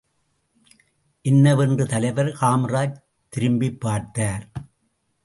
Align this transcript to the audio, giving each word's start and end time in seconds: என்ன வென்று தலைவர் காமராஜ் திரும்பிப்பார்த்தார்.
என்ன 1.25 1.55
வென்று 1.55 1.85
தலைவர் 1.85 2.31
காமராஜ் 2.41 2.97
திரும்பிப்பார்த்தார். 3.33 4.45